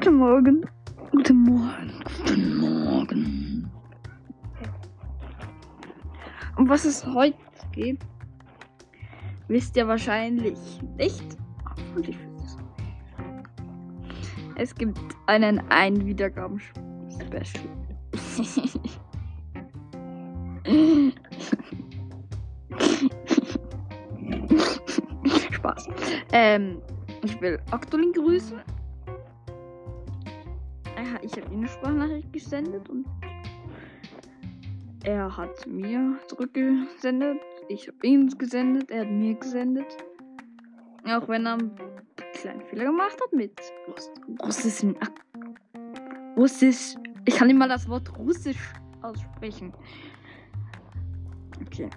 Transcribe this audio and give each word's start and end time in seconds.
Guten 0.00 0.14
Morgen. 0.14 0.64
Guten 1.10 1.42
Morgen. 1.42 1.92
Guten 2.24 2.56
Morgen. 2.58 3.68
Um 6.56 6.68
was 6.68 6.84
es 6.84 7.04
heute 7.04 7.36
geht, 7.72 7.98
wisst 9.48 9.76
ihr 9.76 9.88
wahrscheinlich 9.88 10.56
nicht. 10.96 11.36
Und 11.96 12.08
ich 12.08 12.16
es. 14.54 14.72
Gibt 14.72 15.00
einen 15.26 15.60
Ein-Wiedergaben-Special. 15.68 17.64
Spaß. 25.50 25.88
Ähm, 26.32 26.80
ich 27.24 27.40
will 27.40 27.58
Octolin 27.72 28.12
grüßen. 28.12 28.62
Er- 31.14 31.22
Ich 31.24 31.32
habe 31.32 31.52
ihm 31.52 31.60
eine 31.60 31.68
Sprachnachricht 31.68 32.32
gesendet 32.32 32.88
und 32.88 33.06
er 35.04 35.36
hat 35.36 35.66
mir 35.66 36.18
zurückgesendet. 36.26 37.38
Ich 37.68 37.88
habe 37.88 38.06
ihm 38.06 38.28
gesendet. 38.36 38.90
Er 38.90 39.02
hat 39.02 39.10
mir 39.10 39.34
gesendet. 39.34 39.86
Auch 41.04 41.28
wenn 41.28 41.46
er 41.46 41.54
einen 41.54 41.70
kleinen 42.34 42.60
Fehler 42.62 42.84
gemacht 42.86 43.16
hat 43.22 43.32
mit 43.32 43.52
Russ 43.88 44.10
russischen 44.44 44.96
Russisch. 46.36 46.94
Ich 47.24 47.36
kann 47.36 47.46
nicht 47.48 47.56
mal 47.58 47.68
das 47.68 47.88
Wort 47.88 48.16
Russisch 48.18 48.72
aussprechen. 49.02 49.72
Okay. 51.64 51.88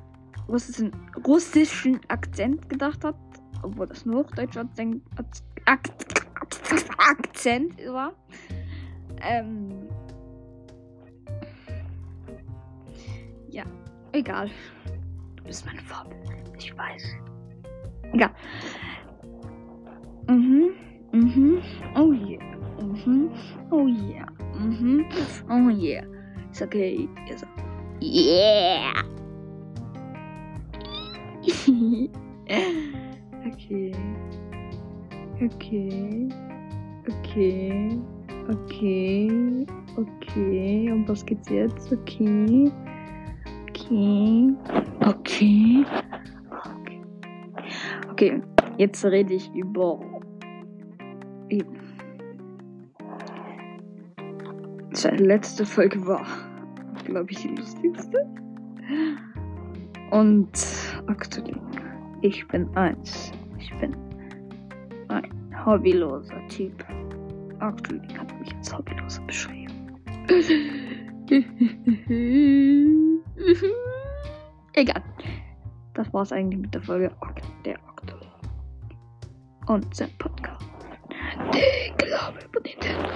Russischen, 0.48 0.92
russischen 1.26 2.00
Akzent 2.10 2.68
gedacht 2.70 3.04
hat, 3.04 3.16
obwohl 3.64 3.88
das 3.88 4.06
nur 4.06 4.24
Hochdeutscher 4.26 4.62
Akzent, 4.62 5.02
Ak- 5.66 5.90
Akzent 6.98 7.78
war. 7.88 8.14
Ähm. 9.24 9.90
Ja, 13.50 13.64
egal. 14.12 14.50
Du 15.36 15.44
bist 15.44 15.66
mein 15.66 15.80
Vorbild. 15.80 16.22
Ich 16.58 16.76
weiß. 16.78 17.04
Egal. 18.14 18.32
Mhm. 20.28 20.72
Mhm. 21.12 21.62
Oh 21.96 22.12
yeah. 22.14 22.44
Mhm. 22.80 23.32
Oh 23.70 23.88
yeah. 23.88 24.26
Mhm. 24.58 25.06
Oh 25.50 25.70
yeah. 25.70 26.06
Ist 26.52 26.62
okay. 26.62 27.08
Ist 27.30 27.46
Yeah. 28.02 28.94
okay. 33.46 33.94
Okay. 35.42 36.30
Okay. 37.08 38.00
Okay. 38.50 39.66
Okay. 39.96 40.92
Und 40.92 41.08
was 41.08 41.26
geht's 41.26 41.50
jetzt? 41.50 41.92
Okay. 41.92 42.72
Okay. 43.70 44.54
Okay. 45.06 45.86
Okay. 46.50 47.02
Okay. 48.12 48.42
Jetzt 48.78 49.06
rede 49.06 49.34
ich 49.34 49.54
über. 49.54 50.00
Seine 54.94 55.18
letzte 55.18 55.66
Folge 55.66 56.06
war, 56.06 56.26
glaube 57.06 57.32
ich, 57.32 57.42
die 57.42 57.50
lustigste. 57.50 58.26
Und 60.12 60.52
aktuell. 61.08 61.60
Ich 62.22 62.48
bin 62.48 62.70
eins. 62.76 63.32
Ich 63.58 63.74
bin 63.80 63.96
ein 65.08 65.66
hobbyloser 65.66 66.48
Typ. 66.50 66.86
Aktuell 67.62 68.02
hat 68.18 68.40
mich 68.40 68.54
als 68.56 68.76
hobbyloser 68.76 69.22
beschrieben. 69.22 69.96
Egal. 74.74 75.04
Das 75.94 76.12
war's 76.12 76.32
eigentlich 76.32 76.60
mit 76.60 76.74
der 76.74 76.82
Folge 76.82 77.12
der 77.64 77.78
Okto. 77.88 78.16
Und 79.68 79.96
sein 79.96 80.10
Podcast. 80.18 80.66
Der 81.54 81.94
Glaube 81.98 82.40
über 82.44 82.62
Nintendo. 82.62 83.11